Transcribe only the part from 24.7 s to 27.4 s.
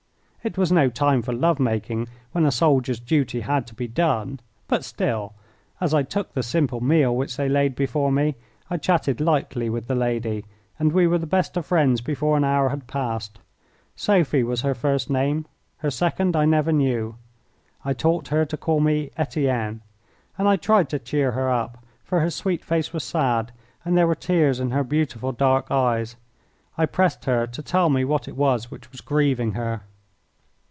her beautiful dark eyes. I pressed